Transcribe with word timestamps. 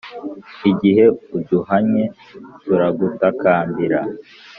igihe 0.71 1.05
uduhannye 1.37 2.03
turagutakambira. 2.63 3.99